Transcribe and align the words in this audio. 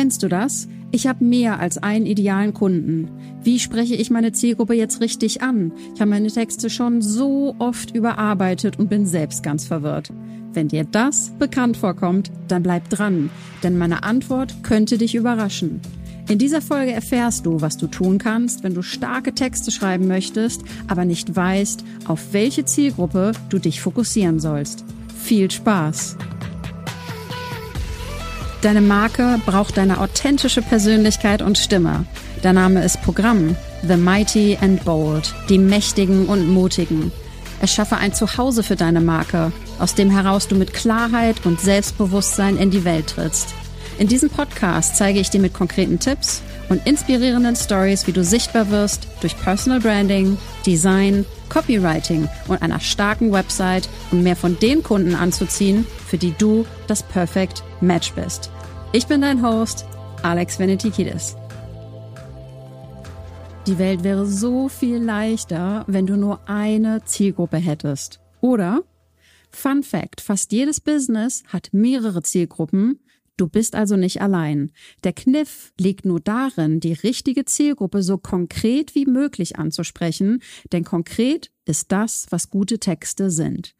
Kennst 0.00 0.22
du 0.22 0.28
das? 0.28 0.66
Ich 0.92 1.06
habe 1.06 1.22
mehr 1.22 1.60
als 1.60 1.76
einen 1.76 2.06
idealen 2.06 2.54
Kunden. 2.54 3.10
Wie 3.44 3.58
spreche 3.58 3.94
ich 3.94 4.08
meine 4.08 4.32
Zielgruppe 4.32 4.72
jetzt 4.72 5.02
richtig 5.02 5.42
an? 5.42 5.72
Ich 5.94 6.00
habe 6.00 6.08
meine 6.08 6.30
Texte 6.30 6.70
schon 6.70 7.02
so 7.02 7.54
oft 7.58 7.94
überarbeitet 7.94 8.78
und 8.78 8.88
bin 8.88 9.04
selbst 9.04 9.42
ganz 9.42 9.66
verwirrt. 9.66 10.10
Wenn 10.54 10.68
dir 10.68 10.84
das 10.84 11.32
bekannt 11.38 11.76
vorkommt, 11.76 12.32
dann 12.48 12.62
bleib 12.62 12.88
dran, 12.88 13.28
denn 13.62 13.76
meine 13.76 14.02
Antwort 14.02 14.62
könnte 14.62 14.96
dich 14.96 15.14
überraschen. 15.14 15.82
In 16.30 16.38
dieser 16.38 16.62
Folge 16.62 16.92
erfährst 16.92 17.44
du, 17.44 17.60
was 17.60 17.76
du 17.76 17.86
tun 17.86 18.16
kannst, 18.16 18.64
wenn 18.64 18.72
du 18.72 18.80
starke 18.80 19.34
Texte 19.34 19.70
schreiben 19.70 20.08
möchtest, 20.08 20.62
aber 20.88 21.04
nicht 21.04 21.36
weißt, 21.36 21.84
auf 22.06 22.32
welche 22.32 22.64
Zielgruppe 22.64 23.32
du 23.50 23.58
dich 23.58 23.82
fokussieren 23.82 24.40
sollst. 24.40 24.82
Viel 25.14 25.50
Spaß! 25.50 26.16
Deine 28.62 28.82
Marke 28.82 29.40
braucht 29.46 29.78
deine 29.78 30.00
authentische 30.00 30.60
Persönlichkeit 30.60 31.40
und 31.40 31.56
Stimme. 31.56 32.04
Der 32.42 32.52
Name 32.52 32.84
ist 32.84 33.00
Programm. 33.00 33.56
The 33.88 33.96
Mighty 33.96 34.58
and 34.60 34.84
Bold. 34.84 35.34
Die 35.48 35.56
Mächtigen 35.56 36.26
und 36.26 36.46
Mutigen. 36.46 37.10
Erschaffe 37.62 37.96
ein 37.96 38.12
Zuhause 38.12 38.62
für 38.62 38.76
deine 38.76 39.00
Marke, 39.00 39.50
aus 39.78 39.94
dem 39.94 40.10
heraus 40.10 40.46
du 40.46 40.56
mit 40.56 40.74
Klarheit 40.74 41.46
und 41.46 41.58
Selbstbewusstsein 41.58 42.58
in 42.58 42.70
die 42.70 42.84
Welt 42.84 43.06
trittst. 43.06 43.54
In 44.00 44.08
diesem 44.08 44.30
Podcast 44.30 44.96
zeige 44.96 45.20
ich 45.20 45.28
dir 45.28 45.42
mit 45.42 45.52
konkreten 45.52 45.98
Tipps 45.98 46.40
und 46.70 46.86
inspirierenden 46.86 47.54
Stories, 47.54 48.06
wie 48.06 48.12
du 48.12 48.24
sichtbar 48.24 48.70
wirst 48.70 49.06
durch 49.20 49.36
Personal 49.36 49.78
Branding, 49.78 50.38
Design, 50.64 51.26
Copywriting 51.50 52.26
und 52.48 52.62
einer 52.62 52.80
starken 52.80 53.30
Website, 53.30 53.90
um 54.10 54.22
mehr 54.22 54.36
von 54.36 54.58
den 54.58 54.82
Kunden 54.82 55.14
anzuziehen, 55.14 55.86
für 56.06 56.16
die 56.16 56.32
du 56.38 56.64
das 56.86 57.02
Perfect 57.02 57.62
Match 57.82 58.14
bist. 58.14 58.50
Ich 58.92 59.06
bin 59.06 59.20
dein 59.20 59.42
Host, 59.42 59.84
Alex 60.22 60.58
Venetikidis. 60.58 61.36
Die 63.66 63.76
Welt 63.76 64.02
wäre 64.02 64.24
so 64.24 64.70
viel 64.70 64.96
leichter, 64.96 65.84
wenn 65.88 66.06
du 66.06 66.16
nur 66.16 66.40
eine 66.48 67.04
Zielgruppe 67.04 67.58
hättest. 67.58 68.18
Oder? 68.40 68.80
Fun 69.50 69.82
Fact, 69.82 70.22
fast 70.22 70.52
jedes 70.52 70.80
Business 70.80 71.42
hat 71.48 71.68
mehrere 71.72 72.22
Zielgruppen. 72.22 72.98
Du 73.40 73.48
bist 73.48 73.74
also 73.74 73.96
nicht 73.96 74.20
allein. 74.20 74.70
Der 75.02 75.14
Kniff 75.14 75.72
liegt 75.80 76.04
nur 76.04 76.20
darin, 76.20 76.78
die 76.78 76.92
richtige 76.92 77.46
Zielgruppe 77.46 78.02
so 78.02 78.18
konkret 78.18 78.94
wie 78.94 79.06
möglich 79.06 79.56
anzusprechen, 79.58 80.42
denn 80.72 80.84
konkret 80.84 81.50
ist 81.64 81.90
das, 81.90 82.26
was 82.28 82.50
gute 82.50 82.78
Texte 82.78 83.30
sind. 83.30 83.74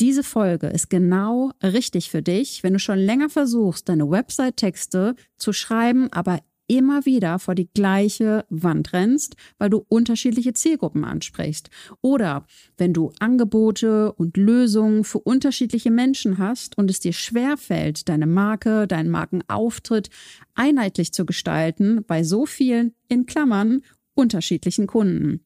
Diese 0.00 0.22
Folge 0.22 0.68
ist 0.68 0.88
genau 0.88 1.52
richtig 1.62 2.08
für 2.08 2.22
dich, 2.22 2.62
wenn 2.62 2.72
du 2.72 2.78
schon 2.78 2.98
länger 2.98 3.28
versuchst, 3.28 3.90
deine 3.90 4.10
Website-Texte 4.10 5.16
zu 5.36 5.52
schreiben, 5.52 6.10
aber 6.10 6.40
immer 6.66 7.04
wieder 7.04 7.38
vor 7.38 7.54
die 7.54 7.68
gleiche 7.72 8.44
Wand 8.48 8.92
rennst, 8.92 9.36
weil 9.58 9.70
du 9.70 9.84
unterschiedliche 9.88 10.54
Zielgruppen 10.54 11.04
ansprichst. 11.04 11.70
Oder 12.00 12.46
wenn 12.76 12.92
du 12.92 13.12
Angebote 13.20 14.12
und 14.12 14.36
Lösungen 14.36 15.04
für 15.04 15.18
unterschiedliche 15.18 15.90
Menschen 15.90 16.38
hast 16.38 16.78
und 16.78 16.90
es 16.90 17.00
dir 17.00 17.12
schwerfällt, 17.12 18.08
deine 18.08 18.26
Marke, 18.26 18.86
deinen 18.86 19.10
Markenauftritt 19.10 20.10
einheitlich 20.54 21.12
zu 21.12 21.26
gestalten 21.26 22.04
bei 22.06 22.22
so 22.22 22.46
vielen, 22.46 22.94
in 23.08 23.26
Klammern, 23.26 23.82
unterschiedlichen 24.14 24.86
Kunden. 24.86 25.44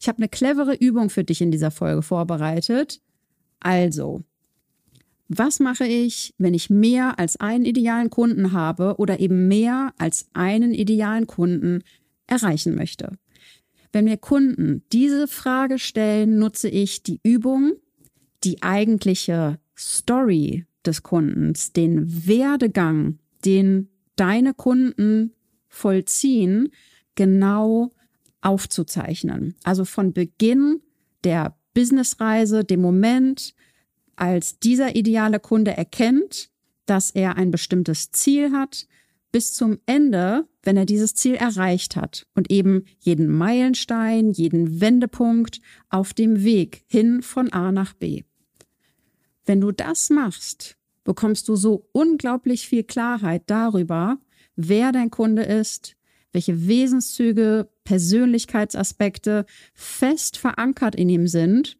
Ich 0.00 0.08
habe 0.08 0.18
eine 0.18 0.28
clevere 0.28 0.74
Übung 0.74 1.10
für 1.10 1.24
dich 1.24 1.40
in 1.40 1.50
dieser 1.50 1.70
Folge 1.70 2.02
vorbereitet. 2.02 3.00
Also, 3.60 4.22
was 5.28 5.60
mache 5.60 5.86
ich, 5.86 6.34
wenn 6.38 6.54
ich 6.54 6.70
mehr 6.70 7.18
als 7.18 7.36
einen 7.36 7.66
idealen 7.66 8.10
Kunden 8.10 8.52
habe 8.52 8.96
oder 8.96 9.20
eben 9.20 9.46
mehr 9.46 9.92
als 9.98 10.28
einen 10.32 10.72
idealen 10.72 11.26
Kunden 11.26 11.82
erreichen 12.26 12.74
möchte? 12.74 13.12
Wenn 13.92 14.04
mir 14.04 14.16
Kunden 14.16 14.82
diese 14.92 15.28
Frage 15.28 15.78
stellen, 15.78 16.38
nutze 16.38 16.68
ich 16.68 17.02
die 17.02 17.20
Übung, 17.22 17.74
die 18.44 18.62
eigentliche 18.62 19.58
Story 19.76 20.66
des 20.84 21.02
Kundens, 21.02 21.72
den 21.72 22.26
Werdegang, 22.26 23.18
den 23.44 23.88
deine 24.16 24.54
Kunden 24.54 25.32
vollziehen, 25.68 26.70
genau 27.14 27.92
aufzuzeichnen. 28.40 29.54
Also 29.64 29.84
von 29.84 30.12
Beginn 30.12 30.80
der 31.24 31.56
Businessreise, 31.74 32.64
dem 32.64 32.80
Moment, 32.80 33.54
als 34.20 34.58
dieser 34.58 34.96
ideale 34.96 35.40
Kunde 35.40 35.76
erkennt, 35.76 36.50
dass 36.86 37.10
er 37.10 37.36
ein 37.36 37.50
bestimmtes 37.50 38.10
Ziel 38.10 38.52
hat, 38.52 38.86
bis 39.30 39.52
zum 39.52 39.78
Ende, 39.86 40.48
wenn 40.62 40.76
er 40.76 40.86
dieses 40.86 41.14
Ziel 41.14 41.34
erreicht 41.34 41.96
hat 41.96 42.26
und 42.34 42.50
eben 42.50 42.84
jeden 42.98 43.28
Meilenstein, 43.28 44.32
jeden 44.32 44.80
Wendepunkt 44.80 45.60
auf 45.90 46.14
dem 46.14 46.42
Weg 46.44 46.84
hin 46.86 47.22
von 47.22 47.52
A 47.52 47.72
nach 47.72 47.92
B. 47.92 48.22
Wenn 49.44 49.60
du 49.60 49.70
das 49.70 50.10
machst, 50.10 50.76
bekommst 51.04 51.48
du 51.48 51.56
so 51.56 51.88
unglaublich 51.92 52.68
viel 52.68 52.84
Klarheit 52.84 53.42
darüber, 53.46 54.18
wer 54.56 54.92
dein 54.92 55.10
Kunde 55.10 55.42
ist, 55.42 55.94
welche 56.32 56.66
Wesenszüge, 56.66 57.68
Persönlichkeitsaspekte 57.84 59.46
fest 59.74 60.36
verankert 60.36 60.94
in 60.94 61.08
ihm 61.08 61.26
sind 61.26 61.78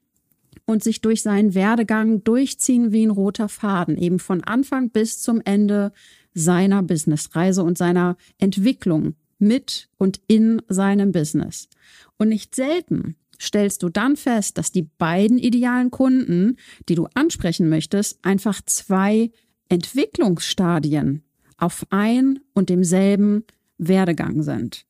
und 0.69 0.85
sich 0.85 1.01
durch 1.01 1.23
seinen 1.23 1.55
Werdegang 1.55 2.23
durchziehen 2.25 2.93
wie 2.93 3.07
ein 3.07 3.11
roter 3.11 3.49
Faden, 3.49 3.97
eben 3.97 4.19
von 4.19 4.45
Anfang 4.45 4.91
bis 4.91 5.19
zum 5.19 5.41
Ende 5.43 5.93
seiner 6.35 6.83
Businessreise 6.83 7.63
und 7.63 7.79
seiner 7.79 8.19
Entwicklung 8.37 9.15
mit 9.39 9.89
und 9.97 10.21
in 10.27 10.61
seinem 10.69 11.11
Business. 11.11 11.71
Und 12.19 12.29
nicht 12.29 12.55
selten 12.55 13.17
stellst 13.41 13.83
du 13.83 13.89
dann 13.89 14.15
fest, 14.17 14.59
dass 14.59 14.71
die 14.71 14.83
beiden 14.83 15.39
idealen 15.39 15.91
Kunden, 15.91 16.57
die 16.91 16.97
du 16.97 17.09
ansprechen 17.15 17.71
möchtest, 17.71 18.19
einfach 18.23 18.61
zwei 18.61 19.31
Entwicklungsstadien 19.71 21.23
auf 21.57 21.87
ein 21.89 22.41
und 22.53 22.69
demselben 22.69 23.45
Werdegang 23.79 24.43
sind. 24.43 24.85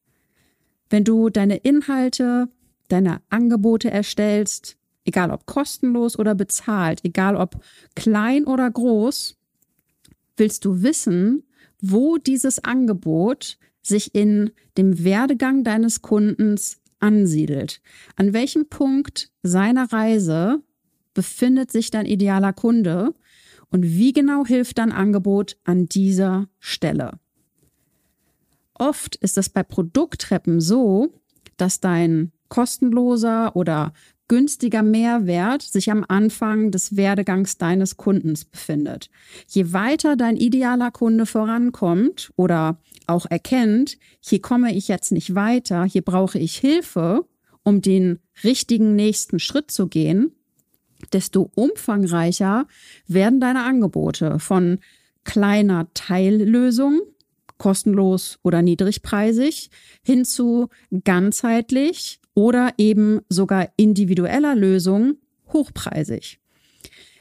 Wenn 0.90 1.04
du 1.04 1.30
deine 1.30 1.58
Inhalte, 1.58 2.48
deine 2.88 3.20
Angebote 3.28 3.92
erstellst, 3.92 4.77
egal 5.08 5.30
ob 5.30 5.46
kostenlos 5.46 6.18
oder 6.18 6.34
bezahlt, 6.34 7.00
egal 7.04 7.34
ob 7.34 7.62
klein 7.96 8.44
oder 8.44 8.70
groß, 8.70 9.36
willst 10.36 10.64
du 10.64 10.82
wissen, 10.82 11.42
wo 11.80 12.18
dieses 12.18 12.62
Angebot 12.62 13.58
sich 13.82 14.14
in 14.14 14.50
dem 14.76 15.02
Werdegang 15.02 15.64
deines 15.64 16.02
Kundens 16.02 16.80
ansiedelt. 17.00 17.80
An 18.16 18.32
welchem 18.32 18.68
Punkt 18.68 19.30
seiner 19.42 19.92
Reise 19.92 20.62
befindet 21.14 21.72
sich 21.72 21.90
dein 21.90 22.06
idealer 22.06 22.52
Kunde 22.52 23.14
und 23.70 23.84
wie 23.84 24.12
genau 24.12 24.44
hilft 24.44 24.78
dein 24.78 24.92
Angebot 24.92 25.56
an 25.64 25.86
dieser 25.88 26.48
Stelle? 26.58 27.18
Oft 28.74 29.16
ist 29.16 29.38
es 29.38 29.48
bei 29.48 29.62
Produkttreppen 29.62 30.60
so, 30.60 31.14
dass 31.56 31.80
dein 31.80 32.32
kostenloser 32.48 33.56
oder 33.56 33.92
günstiger 34.28 34.82
Mehrwert 34.82 35.62
sich 35.62 35.90
am 35.90 36.04
Anfang 36.06 36.70
des 36.70 36.96
Werdegangs 36.96 37.56
deines 37.56 37.96
Kundens 37.96 38.44
befindet. 38.44 39.10
Je 39.48 39.72
weiter 39.72 40.16
dein 40.16 40.36
idealer 40.36 40.90
Kunde 40.90 41.26
vorankommt 41.26 42.30
oder 42.36 42.78
auch 43.06 43.26
erkennt, 43.26 43.98
hier 44.20 44.40
komme 44.40 44.74
ich 44.74 44.88
jetzt 44.88 45.12
nicht 45.12 45.34
weiter, 45.34 45.84
hier 45.84 46.02
brauche 46.02 46.38
ich 46.38 46.56
Hilfe, 46.56 47.24
um 47.62 47.80
den 47.80 48.18
richtigen 48.44 48.94
nächsten 48.94 49.38
Schritt 49.38 49.70
zu 49.70 49.88
gehen, 49.88 50.32
desto 51.12 51.50
umfangreicher 51.54 52.66
werden 53.06 53.40
deine 53.40 53.64
Angebote 53.64 54.38
von 54.38 54.78
kleiner 55.24 55.88
Teillösung 55.94 57.00
kostenlos 57.58 58.38
oder 58.42 58.62
niedrigpreisig, 58.62 59.70
hin 60.02 60.24
zu 60.24 60.68
ganzheitlich 61.04 62.20
oder 62.38 62.72
eben 62.78 63.20
sogar 63.28 63.68
individueller 63.76 64.54
Lösungen 64.54 65.16
hochpreisig. 65.52 66.38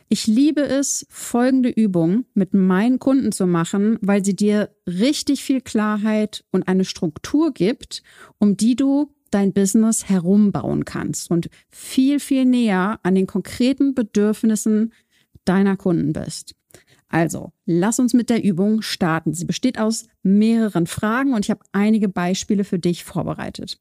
Ich 0.09 0.27
liebe 0.27 0.61
es, 0.61 1.07
folgende 1.09 1.69
Übung 1.69 2.25
mit 2.35 2.53
meinen 2.53 2.99
Kunden 2.99 3.31
zu 3.31 3.47
machen, 3.47 3.97
weil 4.01 4.23
sie 4.23 4.35
dir 4.35 4.69
richtig 4.85 5.43
viel 5.43 5.61
Klarheit 5.61 6.45
und 6.51 6.67
eine 6.67 6.85
Struktur 6.85 7.51
gibt, 7.51 8.03
um 8.37 8.57
die 8.57 8.75
du 8.75 9.11
dein 9.31 9.53
Business 9.53 10.07
herumbauen 10.07 10.85
kannst 10.85 11.31
und 11.31 11.49
viel, 11.71 12.19
viel 12.19 12.45
näher 12.45 12.99
an 13.01 13.15
den 13.15 13.25
konkreten 13.25 13.95
Bedürfnissen 13.95 14.93
deiner 15.45 15.77
Kunden 15.77 16.13
bist. 16.13 16.53
Also, 17.09 17.53
lass 17.65 17.97
uns 17.97 18.13
mit 18.13 18.29
der 18.29 18.43
Übung 18.43 18.83
starten. 18.83 19.33
Sie 19.33 19.45
besteht 19.45 19.79
aus 19.79 20.05
mehreren 20.21 20.85
Fragen 20.85 21.33
und 21.33 21.43
ich 21.43 21.49
habe 21.49 21.61
einige 21.71 22.07
Beispiele 22.07 22.63
für 22.63 22.77
dich 22.77 23.03
vorbereitet. 23.03 23.79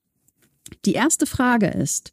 Die 0.85 0.93
erste 0.93 1.27
Frage 1.27 1.69
ist, 1.69 2.13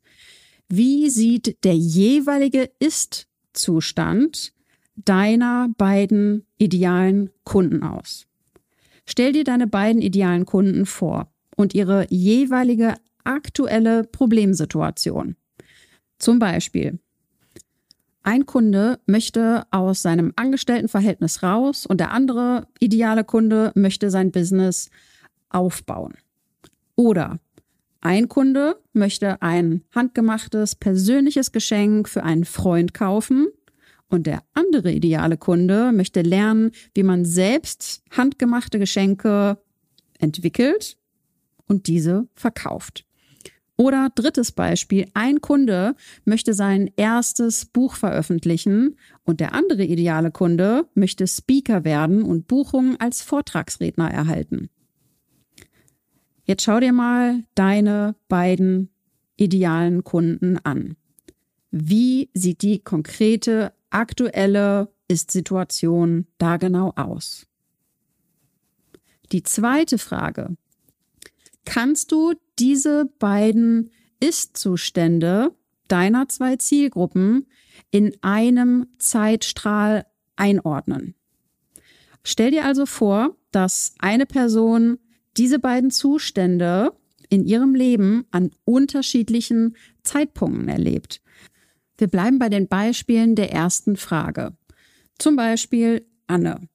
wie 0.70 1.10
sieht 1.10 1.64
der 1.64 1.76
jeweilige 1.76 2.70
Ist-Zustand 2.80 4.54
deiner 4.96 5.70
beiden 5.78 6.46
idealen 6.58 7.30
Kunden 7.44 7.84
aus? 7.84 8.26
Stell 9.06 9.34
dir 9.34 9.44
deine 9.44 9.68
beiden 9.68 10.02
idealen 10.02 10.46
Kunden 10.46 10.86
vor 10.86 11.32
und 11.56 11.76
ihre 11.76 12.08
jeweilige 12.10 12.96
aktuelle 13.24 14.04
Problemsituation. 14.04 15.36
Zum 16.20 16.40
Beispiel, 16.40 17.00
ein 18.24 18.46
Kunde 18.46 19.00
möchte 19.06 19.66
aus 19.70 20.02
seinem 20.02 20.32
Angestelltenverhältnis 20.38 21.44
raus 21.44 21.86
und 21.86 22.00
der 22.00 22.12
andere 22.12 22.68
ideale 22.80 23.26
Kunde 23.26 23.74
möchte 23.76 24.10
sein 24.10 24.32
Business 24.32 24.90
aufbauen. 25.50 26.14
Oder 26.96 27.40
ein 28.04 28.28
Kunde 28.28 28.76
möchte 28.92 29.42
ein 29.42 29.84
handgemachtes 29.96 30.76
persönliches 30.76 31.54
Geschenk 31.54 32.10
für 32.10 32.24
einen 32.24 32.44
Freund 32.44 32.94
kaufen 32.94 33.48
und 34.10 34.28
der 34.28 34.44
andere 34.54 34.92
ideale 34.92 35.38
Kunde 35.38 35.94
möchte 35.94 36.22
lernen, 36.22 36.72
wie 36.94 37.04
man 37.04 37.24
selbst 37.24 38.04
handgemachte 38.12 38.78
Geschenke 38.78 39.58
entwickelt 40.20 40.98
und 41.66 41.88
diese 41.88 42.28
verkauft. 42.36 43.06
Oder 43.78 44.10
drittes 44.14 44.52
Beispiel, 44.52 45.08
ein 45.14 45.40
Kunde 45.40 45.96
möchte 46.26 46.54
sein 46.54 46.92
erstes 46.98 47.66
Buch 47.66 47.96
veröffentlichen 47.96 48.98
und 49.24 49.40
der 49.40 49.54
andere 49.54 49.86
ideale 49.86 50.30
Kunde 50.30 50.88
möchte 50.94 51.26
Speaker 51.26 51.86
werden 51.86 52.22
und 52.22 52.48
Buchungen 52.48 53.00
als 53.00 53.22
Vortragsredner 53.22 54.12
erhalten. 54.12 54.70
Jetzt 56.46 56.64
schau 56.64 56.80
dir 56.80 56.94
mal 56.94 57.44
deine 57.56 58.16
beiden 58.28 58.90
idealen 59.38 60.04
Kunden 60.04 60.58
an. 60.64 60.96
Wie 61.72 62.30
sieht 62.34 62.62
die 62.62 62.80
konkrete, 62.80 63.74
aktuelle 63.90 64.94
Ist-Situation 65.08 66.28
da 66.38 66.58
genau 66.58 66.94
aus? 66.96 67.48
Die 69.32 69.44
zweite 69.44 69.98
Frage, 69.98 70.56
kannst 71.66 72.12
du 72.12 72.34
diese 72.60 73.06
beiden 73.20 73.92
Ist-Zustände 74.20 75.56
deiner 75.88 76.28
zwei 76.28 76.56
Zielgruppen 76.58 77.48
in 77.92 78.16
einem 78.22 78.88
Zeitstrahl 78.98 80.06
einordnen. 80.36 81.16
Stell 82.24 82.52
dir 82.52 82.66
also 82.66 82.86
vor, 82.86 83.36
dass 83.52 83.96
eine 84.00 84.26
Person 84.26 85.00
diese 85.38 85.60
beiden 85.60 85.92
Zustände 85.92 86.94
in 87.30 87.46
ihrem 87.46 87.76
Leben 87.76 88.26
an 88.32 88.52
unterschiedlichen 88.66 89.76
Zeitpunkten 90.04 90.70
erlebt. 90.70 91.22
Wir 91.98 92.08
bleiben 92.08 92.40
bei 92.40 92.50
den 92.50 92.68
Beispielen 92.68 93.36
der 93.36 93.52
ersten 93.52 93.96
Frage. 93.96 94.56
Zum 95.18 95.36
Beispiel 95.36 96.06
Anne. 96.28 96.68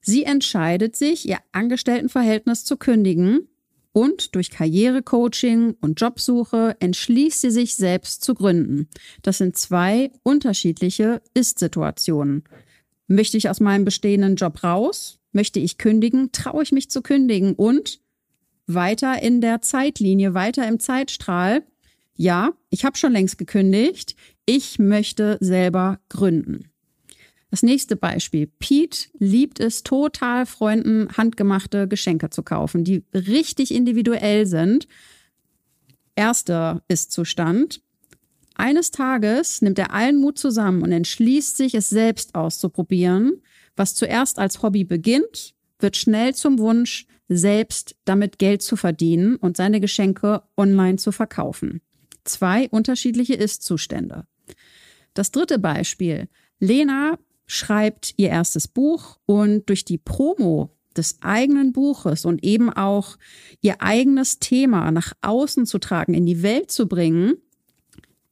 Sie 0.00 0.24
entscheidet 0.24 0.96
sich, 0.96 1.28
ihr 1.28 1.38
Angestelltenverhältnis 1.52 2.64
zu 2.64 2.76
kündigen 2.76 3.48
und 3.92 4.34
durch 4.34 4.50
Karrierecoaching 4.50 5.76
und 5.80 6.00
Jobsuche 6.00 6.76
entschließt 6.80 7.40
sie 7.40 7.50
sich 7.50 7.76
selbst 7.76 8.22
zu 8.24 8.34
gründen. 8.34 8.88
Das 9.22 9.38
sind 9.38 9.56
zwei 9.56 10.10
unterschiedliche 10.24 11.22
Ist-Situationen. 11.32 12.44
Möchte 13.06 13.36
ich 13.36 13.48
aus 13.48 13.60
meinem 13.60 13.84
bestehenden 13.84 14.36
Job 14.36 14.64
raus? 14.64 15.20
Möchte 15.32 15.60
ich 15.60 15.78
kündigen? 15.78 16.32
Traue 16.32 16.64
ich 16.64 16.72
mich 16.72 16.90
zu 16.90 17.02
kündigen? 17.02 17.54
Und 17.54 18.00
weiter 18.66 19.22
in 19.22 19.40
der 19.40 19.60
Zeitlinie, 19.60 20.34
weiter 20.34 20.66
im 20.66 20.80
Zeitstrahl. 20.80 21.62
Ja, 22.16 22.52
ich 22.70 22.84
habe 22.84 22.96
schon 22.96 23.12
längst 23.12 23.38
gekündigt. 23.38 24.14
Ich 24.46 24.78
möchte 24.78 25.38
selber 25.40 26.00
gründen. 26.08 26.70
Das 27.50 27.62
nächste 27.62 27.94
Beispiel. 27.94 28.48
Pete 28.58 29.08
liebt 29.18 29.60
es 29.60 29.84
total, 29.84 30.44
Freunden 30.44 31.08
handgemachte 31.16 31.86
Geschenke 31.86 32.30
zu 32.30 32.42
kaufen, 32.42 32.82
die 32.82 33.04
richtig 33.14 33.72
individuell 33.72 34.46
sind. 34.46 34.88
Erster 36.16 36.82
Ist-Zustand. 36.88 37.80
Eines 38.56 38.90
Tages 38.90 39.62
nimmt 39.62 39.78
er 39.78 39.92
allen 39.92 40.20
Mut 40.20 40.38
zusammen 40.38 40.82
und 40.82 40.92
entschließt 40.92 41.56
sich, 41.56 41.74
es 41.74 41.88
selbst 41.88 42.34
auszuprobieren. 42.34 43.42
Was 43.76 43.94
zuerst 43.94 44.38
als 44.38 44.62
Hobby 44.62 44.84
beginnt, 44.84 45.54
wird 45.80 45.96
schnell 45.96 46.34
zum 46.34 46.58
Wunsch, 46.58 47.06
selbst 47.28 47.96
damit 48.04 48.38
Geld 48.38 48.62
zu 48.62 48.76
verdienen 48.76 49.36
und 49.36 49.56
seine 49.56 49.80
Geschenke 49.80 50.42
online 50.56 50.96
zu 50.96 51.12
verkaufen. 51.12 51.80
Zwei 52.24 52.68
unterschiedliche 52.68 53.34
Ist-Zustände. 53.34 54.26
Das 55.14 55.30
dritte 55.30 55.58
Beispiel. 55.58 56.28
Lena 56.58 57.18
schreibt 57.46 58.14
ihr 58.16 58.30
erstes 58.30 58.68
Buch 58.68 59.18
und 59.26 59.68
durch 59.68 59.84
die 59.84 59.98
Promo 59.98 60.70
des 60.96 61.18
eigenen 61.22 61.72
Buches 61.72 62.24
und 62.24 62.44
eben 62.44 62.70
auch 62.70 63.16
ihr 63.60 63.82
eigenes 63.82 64.38
Thema 64.38 64.90
nach 64.90 65.12
außen 65.22 65.66
zu 65.66 65.78
tragen, 65.78 66.14
in 66.14 66.26
die 66.26 66.42
Welt 66.42 66.70
zu 66.70 66.86
bringen, 66.88 67.34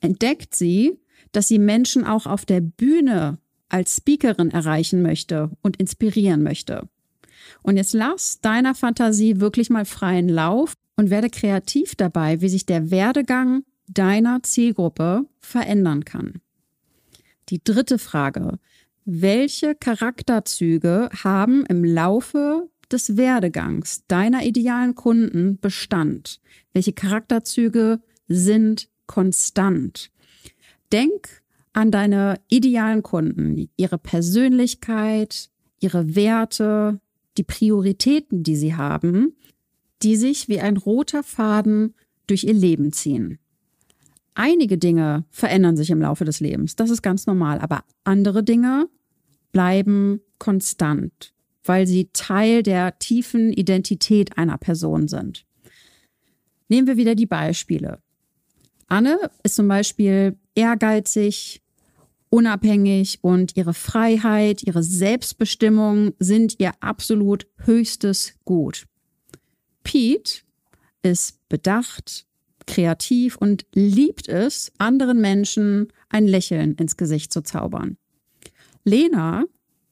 entdeckt 0.01 0.55
sie, 0.55 0.99
dass 1.33 1.49
sie 1.49 1.59
Menschen 1.59 2.05
auch 2.05 2.27
auf 2.27 2.45
der 2.45 2.61
Bühne 2.61 3.39
als 3.69 3.97
Speakerin 3.97 4.51
erreichen 4.51 5.03
möchte 5.03 5.51
und 5.63 5.79
inspirieren 5.79 6.43
möchte. 6.43 6.89
Und 7.63 7.77
jetzt 7.77 7.93
lass 7.95 8.41
deiner 8.41 8.75
Fantasie 8.75 9.41
wirklich 9.41 9.71
mal 9.71 9.85
freien 9.85 10.29
Lauf 10.29 10.75
und 10.97 11.11
werde 11.11 11.31
kreativ 11.31 11.95
dabei, 11.95 12.41
wie 12.41 12.49
sich 12.49 12.67
der 12.67 12.91
Werdegang 12.91 13.65
deiner 13.89 14.43
Zielgruppe 14.43 15.27
verändern 15.41 16.05
kann. 16.05 16.41
Die 17.49 17.63
dritte 17.63 17.99
Frage. 17.99 18.59
Welche 19.05 19.75
Charakterzüge 19.75 21.11
haben 21.25 21.67
im 21.67 21.85
Laufe 21.85 22.69
des 22.91 23.17
Werdegangs 23.17 24.07
deiner 24.07 24.45
idealen 24.45 24.95
Kunden 24.95 25.59
Bestand? 25.59 26.41
Welche 26.73 26.93
Charakterzüge 26.93 28.01
sind 28.29 28.89
konstant? 29.07 30.11
Denk 30.93 31.43
an 31.73 31.91
deine 31.91 32.37
idealen 32.49 33.03
Kunden, 33.03 33.69
ihre 33.77 33.99
Persönlichkeit, 33.99 35.51
ihre 35.81 36.15
Werte, 36.15 37.01
die 37.39 37.45
Prioritäten, 37.45 38.43
die 38.43 38.57
sie 38.57 38.75
haben, 38.75 39.35
die 40.03 40.17
sich 40.17 40.49
wie 40.49 40.61
ein 40.61 40.77
roter 40.77 41.23
Faden 41.23 41.95
durch 42.27 42.45
ihr 42.45 42.55
Leben 42.55 42.93
ziehen. 42.93 43.39
Einige 44.35 44.79
Dinge 44.79 45.25
verändern 45.31 45.77
sich 45.77 45.91
im 45.91 46.01
Laufe 46.01 46.25
des 46.25 46.41
Lebens, 46.41 46.77
das 46.77 46.91
ist 46.91 47.03
ganz 47.03 47.27
normal, 47.27 47.59
aber 47.59 47.85
andere 48.05 48.43
Dinge 48.43 48.89
bleiben 49.53 50.21
konstant, 50.39 51.35
weil 51.65 51.87
sie 51.87 52.09
Teil 52.13 52.63
der 52.63 52.99
tiefen 52.99 53.53
Identität 53.53 54.39
einer 54.39 54.59
Person 54.59 55.07
sind. 55.09 55.45
Nehmen 56.69 56.87
wir 56.87 56.97
wieder 56.97 57.15
die 57.15 57.27
Beispiele. 57.27 58.01
Anne 58.89 59.31
ist 59.43 59.57
zum 59.57 59.69
Beispiel 59.69 60.39
ehrgeizig, 60.55 61.63
unabhängig 62.33 63.19
und 63.21 63.57
ihre 63.59 63.75
Freiheit, 63.75 64.63
ihre 64.63 64.83
Selbstbestimmung 64.83 66.15
sind 66.19 66.59
ihr 66.59 66.73
absolut 66.81 67.47
höchstes 67.59 68.35
Gut. 68.47 68.87
Pete 69.85 70.41
ist 71.03 71.47
bedacht, 71.51 72.27
kreativ 72.67 73.37
und 73.37 73.67
liebt 73.75 74.29
es, 74.29 74.73
anderen 74.79 75.21
Menschen 75.21 75.89
ein 76.09 76.27
Lächeln 76.27 76.75
ins 76.77 76.97
Gesicht 76.97 77.35
zu 77.35 77.43
zaubern. 77.43 77.99
Lena 78.83 79.45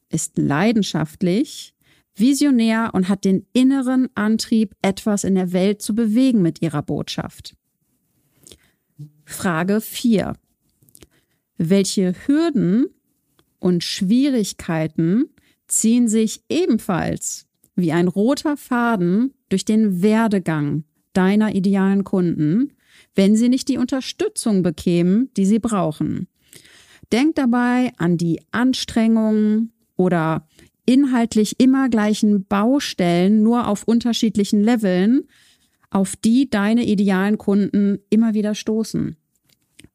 ist 0.08 0.38
leidenschaftlich, 0.38 1.74
visionär 2.14 2.90
und 2.94 3.10
hat 3.10 3.26
den 3.26 3.46
inneren 3.52 4.08
Antrieb, 4.14 4.74
etwas 4.80 5.24
in 5.24 5.34
der 5.34 5.52
Welt 5.52 5.82
zu 5.82 5.94
bewegen 5.94 6.40
mit 6.40 6.62
ihrer 6.62 6.82
Botschaft. 6.82 7.54
Frage 9.26 9.82
4. 9.82 10.32
Welche 11.62 12.14
Hürden 12.26 12.86
und 13.58 13.84
Schwierigkeiten 13.84 15.26
ziehen 15.68 16.08
sich 16.08 16.42
ebenfalls 16.48 17.48
wie 17.76 17.92
ein 17.92 18.08
roter 18.08 18.56
Faden 18.56 19.34
durch 19.50 19.66
den 19.66 20.00
Werdegang 20.00 20.84
deiner 21.12 21.54
idealen 21.54 22.02
Kunden, 22.02 22.72
wenn 23.14 23.36
sie 23.36 23.50
nicht 23.50 23.68
die 23.68 23.76
Unterstützung 23.76 24.62
bekämen, 24.62 25.28
die 25.36 25.44
sie 25.44 25.58
brauchen. 25.58 26.28
Denk 27.12 27.34
dabei 27.34 27.92
an 27.98 28.16
die 28.16 28.40
Anstrengungen 28.52 29.74
oder 29.96 30.48
inhaltlich 30.86 31.60
immer 31.60 31.90
gleichen 31.90 32.46
Baustellen, 32.46 33.42
nur 33.42 33.68
auf 33.68 33.84
unterschiedlichen 33.84 34.64
Leveln, 34.64 35.24
auf 35.90 36.16
die 36.16 36.48
deine 36.48 36.86
idealen 36.86 37.36
Kunden 37.36 37.98
immer 38.08 38.32
wieder 38.32 38.54
stoßen. 38.54 39.18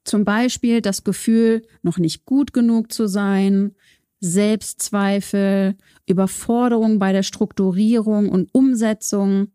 Zum 0.06 0.24
Beispiel 0.24 0.82
das 0.82 1.04
Gefühl, 1.04 1.64
noch 1.82 1.98
nicht 1.98 2.26
gut 2.26 2.54
genug 2.54 2.94
zu 2.94 3.08
sein, 3.08 3.76
Selbstzweifel, 4.22 5.76
Überforderung 6.08 7.00
bei 7.00 7.12
der 7.12 7.24
Strukturierung 7.24 8.30
und 8.30 8.50
Umsetzung, 8.54 9.48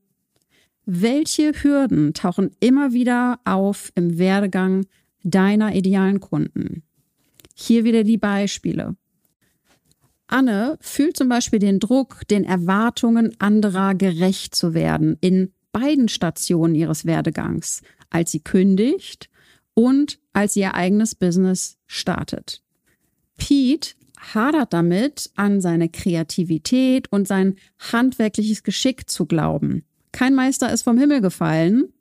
welche 0.86 1.52
Hürden 1.52 2.14
tauchen 2.14 2.50
immer 2.58 2.92
wieder 2.92 3.38
auf 3.44 3.92
im 3.94 4.18
Werdegang 4.18 4.86
deiner 5.22 5.74
idealen 5.74 6.18
Kunden? 6.18 6.82
Hier 7.54 7.84
wieder 7.84 8.02
die 8.02 8.18
Beispiele. 8.18 8.96
Anne 10.26 10.78
fühlt 10.80 11.16
zum 11.16 11.28
Beispiel 11.28 11.58
den 11.60 11.78
Druck, 11.78 12.26
den 12.28 12.44
Erwartungen 12.44 13.34
anderer 13.40 13.94
gerecht 13.94 14.54
zu 14.54 14.74
werden 14.74 15.16
in 15.20 15.52
beiden 15.72 16.08
Stationen 16.08 16.74
ihres 16.74 17.04
Werdegangs, 17.04 17.82
als 18.10 18.32
sie 18.32 18.40
kündigt 18.40 19.30
und 19.74 20.18
als 20.32 20.56
ihr 20.56 20.74
eigenes 20.74 21.14
Business 21.14 21.78
startet. 21.86 22.62
Pete 23.36 23.94
hadert 24.34 24.72
damit, 24.72 25.30
an 25.34 25.60
seine 25.60 25.88
Kreativität 25.88 27.10
und 27.10 27.26
sein 27.26 27.56
handwerkliches 27.78 28.62
Geschick 28.62 29.08
zu 29.08 29.26
glauben. 29.26 29.82
Kein 30.12 30.34
Meister 30.34 30.72
ist 30.72 30.82
vom 30.82 30.98
Himmel 30.98 31.20
gefallen. 31.20 31.92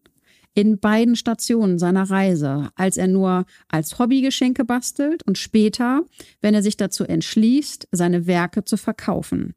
In 0.56 0.80
beiden 0.80 1.16
Stationen 1.16 1.80
seiner 1.80 2.10
Reise, 2.10 2.70
als 2.76 2.98
er 2.98 3.08
nur 3.08 3.46
als 3.70 3.98
Hobbygeschenke 4.00 4.66
bastelt 4.66 5.24
und 5.24 5.38
später, 5.38 6.04
wenn 6.42 6.54
er 6.54 6.64
sich 6.64 6.76
dazu 6.76 7.06
entschließt, 7.06 7.88
seine 7.92 8.28
Werke 8.28 8.66
zu 8.66 8.76
verkaufen. 8.76 9.54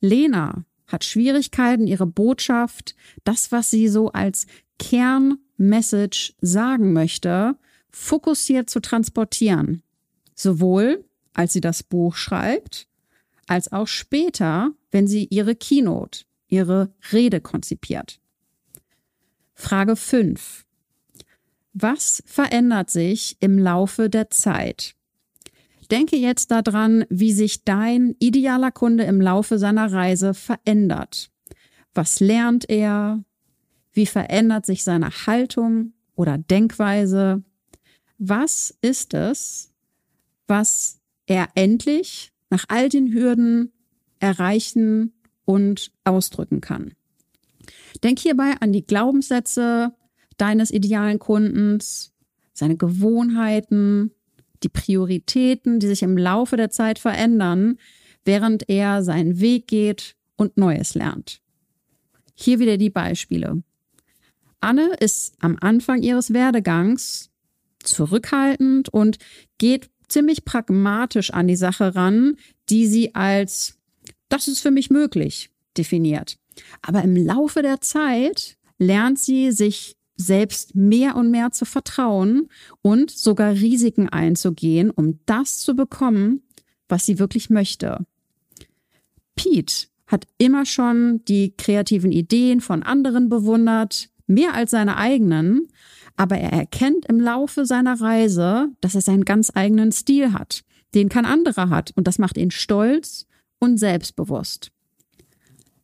Lena 0.00 0.64
hat 0.86 1.04
Schwierigkeiten, 1.04 1.86
ihre 1.86 2.06
Botschaft, 2.06 2.96
das, 3.24 3.52
was 3.52 3.70
sie 3.70 3.88
so 3.88 4.10
als 4.10 4.46
Kernmessage 5.58 6.34
sagen 6.40 6.92
möchte, 6.92 7.56
fokussiert 7.90 8.70
zu 8.70 8.80
transportieren. 8.80 9.82
Sowohl 10.34 11.04
als 11.34 11.52
sie 11.52 11.60
das 11.60 11.82
Buch 11.84 12.16
schreibt, 12.16 12.88
als 13.46 13.70
auch 13.70 13.86
später, 13.86 14.72
wenn 14.90 15.06
sie 15.06 15.26
ihre 15.30 15.54
Keynote, 15.54 16.24
ihre 16.48 16.92
Rede 17.12 17.40
konzipiert. 17.40 18.20
Frage 19.54 19.94
5. 19.94 20.64
Was 21.74 22.22
verändert 22.26 22.90
sich 22.90 23.36
im 23.40 23.58
Laufe 23.58 24.10
der 24.10 24.30
Zeit? 24.30 24.96
Denke 25.92 26.16
jetzt 26.16 26.50
daran, 26.50 27.04
wie 27.08 27.32
sich 27.32 27.64
dein 27.64 28.16
idealer 28.18 28.72
Kunde 28.72 29.04
im 29.04 29.20
Laufe 29.20 29.58
seiner 29.58 29.92
Reise 29.92 30.34
verändert. 30.34 31.30
Was 31.94 32.18
lernt 32.20 32.68
er? 32.68 33.22
Wie 33.98 34.06
verändert 34.06 34.64
sich 34.64 34.84
seine 34.84 35.10
Haltung 35.10 35.92
oder 36.14 36.38
Denkweise? 36.38 37.42
Was 38.18 38.72
ist 38.80 39.12
es, 39.12 39.72
was 40.46 41.00
er 41.26 41.48
endlich 41.56 42.30
nach 42.48 42.64
all 42.68 42.88
den 42.90 43.12
Hürden 43.12 43.72
erreichen 44.20 45.14
und 45.44 45.90
ausdrücken 46.04 46.60
kann? 46.60 46.94
Denk 48.04 48.20
hierbei 48.20 48.54
an 48.60 48.72
die 48.72 48.86
Glaubenssätze 48.86 49.92
deines 50.36 50.70
idealen 50.70 51.18
Kundens, 51.18 52.14
seine 52.52 52.76
Gewohnheiten, 52.76 54.12
die 54.62 54.68
Prioritäten, 54.68 55.80
die 55.80 55.88
sich 55.88 56.04
im 56.04 56.16
Laufe 56.16 56.56
der 56.56 56.70
Zeit 56.70 57.00
verändern, 57.00 57.78
während 58.24 58.68
er 58.68 59.02
seinen 59.02 59.40
Weg 59.40 59.66
geht 59.66 60.14
und 60.36 60.56
Neues 60.56 60.94
lernt. 60.94 61.40
Hier 62.36 62.60
wieder 62.60 62.76
die 62.76 62.90
Beispiele. 62.90 63.64
Anne 64.60 64.94
ist 65.00 65.34
am 65.40 65.56
Anfang 65.60 66.02
ihres 66.02 66.32
Werdegangs 66.32 67.30
zurückhaltend 67.82 68.88
und 68.88 69.18
geht 69.58 69.90
ziemlich 70.08 70.44
pragmatisch 70.44 71.32
an 71.32 71.46
die 71.46 71.56
Sache 71.56 71.94
ran, 71.94 72.36
die 72.68 72.86
sie 72.86 73.14
als 73.14 73.78
das 74.28 74.48
ist 74.48 74.60
für 74.60 74.70
mich 74.70 74.90
möglich 74.90 75.50
definiert. 75.76 76.38
Aber 76.82 77.02
im 77.02 77.16
Laufe 77.16 77.62
der 77.62 77.80
Zeit 77.80 78.56
lernt 78.78 79.18
sie 79.18 79.52
sich 79.52 79.96
selbst 80.16 80.74
mehr 80.74 81.16
und 81.16 81.30
mehr 81.30 81.52
zu 81.52 81.64
vertrauen 81.64 82.48
und 82.82 83.10
sogar 83.10 83.52
Risiken 83.52 84.08
einzugehen, 84.08 84.90
um 84.90 85.20
das 85.26 85.58
zu 85.58 85.76
bekommen, 85.76 86.42
was 86.88 87.06
sie 87.06 87.18
wirklich 87.18 87.50
möchte. 87.50 88.04
Pete 89.36 89.86
hat 90.08 90.26
immer 90.38 90.66
schon 90.66 91.24
die 91.26 91.54
kreativen 91.56 92.10
Ideen 92.10 92.60
von 92.60 92.82
anderen 92.82 93.28
bewundert, 93.28 94.10
mehr 94.28 94.54
als 94.54 94.70
seine 94.70 94.96
eigenen, 94.96 95.66
aber 96.16 96.38
er 96.38 96.52
erkennt 96.52 97.06
im 97.06 97.20
Laufe 97.20 97.66
seiner 97.66 98.00
Reise, 98.00 98.68
dass 98.80 98.94
er 98.94 99.00
seinen 99.00 99.24
ganz 99.24 99.50
eigenen 99.54 99.90
Stil 99.90 100.32
hat, 100.32 100.64
den 100.94 101.08
kein 101.08 101.24
anderer 101.24 101.70
hat, 101.70 101.92
und 101.96 102.06
das 102.06 102.18
macht 102.18 102.36
ihn 102.36 102.50
stolz 102.50 103.26
und 103.58 103.78
selbstbewusst. 103.78 104.70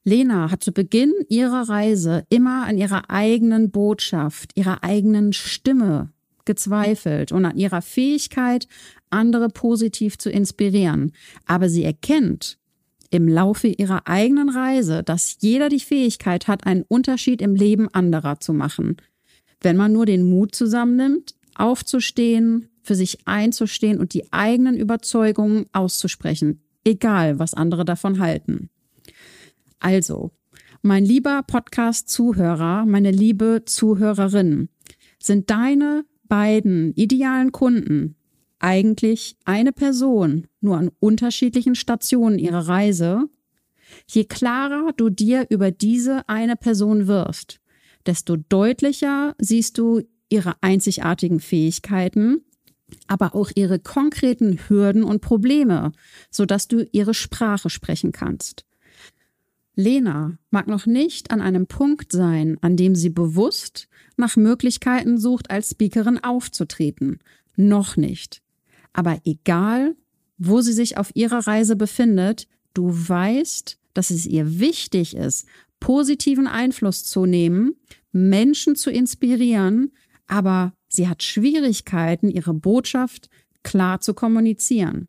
Lena 0.05 0.51
hat 0.51 0.63
zu 0.63 0.73
Beginn 0.73 1.15
ihrer 1.29 1.69
Reise 1.69 2.27
immer 2.29 2.67
an 2.67 2.77
ihrer 2.77 3.11
eigenen 3.11 3.71
Botschaft, 3.71 4.51
ihrer 4.55 4.85
eigenen 4.85 5.33
Stimme 5.33 6.11
gezweifelt 6.45 7.33
und 7.33 7.47
an 7.47 7.57
ihrer 7.57 7.81
Fähigkeit, 7.81 8.69
andere 9.09 9.49
positiv 9.49 10.19
zu 10.19 10.31
inspirieren. 10.31 11.13
Aber 11.47 11.71
sie 11.71 11.85
erkennt 11.85 12.59
im 13.11 13.29
Laufe 13.29 13.69
ihrer 13.69 14.07
eigenen 14.07 14.49
Reise, 14.49 15.03
dass 15.03 15.37
jeder 15.41 15.69
die 15.69 15.81
Fähigkeit 15.81 16.49
hat, 16.49 16.67
einen 16.67 16.83
Unterschied 16.83 17.43
im 17.43 17.55
Leben 17.55 17.89
anderer 17.93 18.41
zu 18.41 18.53
machen. 18.53 18.97
Wenn 19.61 19.77
man 19.77 19.93
nur 19.93 20.07
den 20.07 20.29
Mut 20.29 20.55
zusammennimmt, 20.55 21.35
aufzustehen, 21.55 22.69
für 22.83 22.95
sich 22.95 23.27
einzustehen 23.27 23.99
und 23.99 24.13
die 24.15 24.33
eigenen 24.33 24.77
Überzeugungen 24.77 25.67
auszusprechen, 25.73 26.61
egal 26.85 27.39
was 27.39 27.55
andere 27.55 27.85
davon 27.85 28.19
halten. 28.19 28.69
Also, 29.79 30.33
mein 30.83 31.05
lieber 31.05 31.43
Podcast-Zuhörer, 31.47 32.85
meine 32.85 33.11
liebe 33.11 33.63
Zuhörerin, 33.65 34.69
sind 35.19 35.49
deine 35.49 36.05
beiden 36.29 36.93
idealen 36.95 37.53
Kunden 37.53 38.17
eigentlich 38.65 39.37
eine 39.45 39.73
Person, 39.73 40.47
nur 40.63 40.79
an 40.79 40.91
unterschiedlichen 40.99 41.75
Stationen 41.75 42.39
ihrer 42.39 42.67
Reise? 42.67 43.29
Je 44.09 44.25
klarer 44.25 44.93
du 44.97 45.11
dir 45.11 45.47
über 45.51 45.71
diese 45.71 46.27
eine 46.31 46.57
Person 46.57 47.07
wirst, 47.07 47.61
desto 48.07 48.37
deutlicher 48.37 49.35
siehst 49.39 49.77
du 49.77 50.01
ihre 50.31 50.55
einzigartigen 50.63 51.41
Fähigkeiten, 51.41 52.41
aber 53.07 53.35
auch 53.35 53.51
ihre 53.55 53.79
konkreten 53.79 54.59
Hürden 54.67 55.05
und 55.05 55.21
Probleme, 55.21 55.93
sodass 56.31 56.67
du 56.67 56.89
ihre 56.91 57.13
Sprache 57.13 57.69
sprechen 57.69 58.13
kannst. 58.13 58.65
Lena 59.77 60.39
mag 60.51 60.69
noch 60.69 60.87
nicht 60.87 61.33
an 61.33 61.43
einem 61.43 61.67
Punkt 61.67 62.13
sein, 62.13 62.57
an 62.63 62.79
dem 62.79 62.95
sie 62.95 63.11
bewusst 63.11 63.89
nach 64.17 64.37
Möglichkeiten 64.37 65.19
sucht, 65.19 65.51
als 65.51 65.73
Speakerin 65.73 66.19
aufzutreten. 66.25 67.19
Noch 67.57 67.99
nicht. 67.99 68.44
Aber 68.95 69.21
egal, 69.25 69.97
wo 70.39 70.63
sie 70.63 70.73
sich 70.73 70.97
auf 70.97 71.11
ihrer 71.15 71.47
Reise 71.47 71.77
befindet, 71.77 72.49
du 72.73 72.89
weißt, 72.91 73.79
dass 73.93 74.11
es 74.11 74.25
ihr 74.25 74.59
wichtig 74.59 75.15
ist, 75.15 75.47
positiven 75.81 76.47
Einfluss 76.47 77.05
zu 77.05 77.27
nehmen, 77.27 77.75
Menschen 78.13 78.77
zu 78.77 78.91
inspirieren, 78.91 79.93
aber 80.27 80.73
sie 80.89 81.09
hat 81.09 81.23
Schwierigkeiten, 81.23 82.31
ihre 82.31 82.55
Botschaft 82.55 83.29
klar 83.63 84.01
zu 84.01 84.15
kommunizieren. 84.15 85.09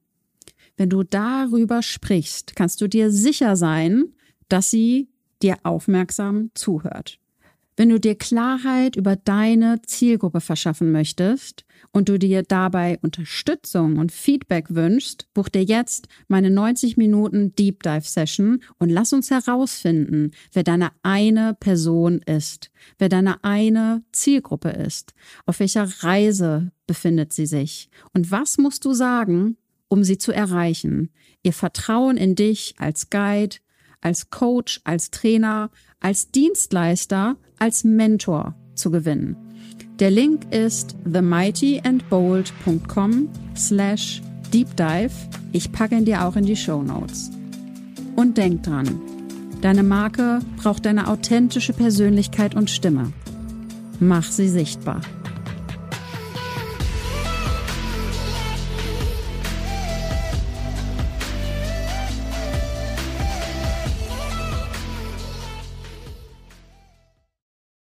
Wenn 0.75 0.89
du 0.89 1.03
darüber 1.03 1.81
sprichst, 1.81 2.55
kannst 2.55 2.81
du 2.81 2.89
dir 2.89 3.11
sicher 3.11 3.55
sein, 3.55 4.13
dass 4.49 4.69
sie 4.69 5.09
dir 5.41 5.57
aufmerksam 5.63 6.51
zuhört. 6.53 7.19
Wenn 7.77 7.89
du 7.89 7.99
dir 7.99 8.15
Klarheit 8.15 8.95
über 8.95 9.17
deine 9.17 9.81
Zielgruppe 9.81 10.39
verschaffen 10.39 10.93
möchtest 10.93 11.65
und 11.91 12.07
du 12.07 12.17
dir 12.17 12.43
dabei 12.43 12.97
Unterstützung 13.01 13.97
und 13.97 14.13
Feedback 14.13 14.67
wünschst, 14.69 15.27
buch 15.33 15.49
dir 15.49 15.63
jetzt 15.63 16.07
meine 16.29 16.49
90 16.49 16.95
Minuten 16.95 17.53
Deep 17.55 17.83
Dive 17.83 18.07
Session 18.07 18.63
und 18.79 18.89
lass 18.89 19.11
uns 19.11 19.29
herausfinden, 19.29 20.31
wer 20.53 20.63
deine 20.63 20.91
eine 21.03 21.53
Person 21.53 22.19
ist, 22.19 22.71
wer 22.97 23.09
deine 23.09 23.43
eine 23.43 24.03
Zielgruppe 24.13 24.69
ist, 24.69 25.13
auf 25.45 25.59
welcher 25.59 25.89
Reise 26.01 26.71
befindet 26.87 27.33
sie 27.33 27.45
sich 27.45 27.89
und 28.13 28.31
was 28.31 28.57
musst 28.57 28.85
du 28.85 28.93
sagen, 28.93 29.57
um 29.89 30.05
sie 30.05 30.17
zu 30.17 30.31
erreichen. 30.31 31.09
Ihr 31.43 31.53
Vertrauen 31.53 32.15
in 32.15 32.35
dich 32.35 32.75
als 32.77 33.09
Guide, 33.09 33.57
als 34.05 34.29
Coach, 34.29 34.79
als 34.83 35.09
Trainer, 35.09 35.71
als 35.99 36.29
Dienstleister, 36.29 37.37
als 37.57 37.83
Mentor 37.83 38.53
zu 38.75 38.91
gewinnen. 38.91 39.35
Der 39.99 40.11
Link 40.11 40.53
ist 40.53 40.95
themightyandbold.com 41.11 43.29
slash 43.57 44.21
deep 44.53 44.77
dive. 44.77 45.09
Ich 45.53 45.71
packe 45.71 45.95
ihn 45.95 46.05
dir 46.05 46.23
auch 46.23 46.35
in 46.35 46.45
die 46.45 46.55
Show 46.55 46.83
Notes. 46.83 47.31
Und 48.15 48.37
denk 48.37 48.61
dran, 48.61 49.01
deine 49.61 49.81
Marke 49.81 50.37
braucht 50.57 50.85
deine 50.85 51.07
authentische 51.07 51.73
Persönlichkeit 51.73 52.53
und 52.53 52.69
Stimme. 52.69 53.11
Mach 53.99 54.29
sie 54.29 54.49
sichtbar. 54.49 55.01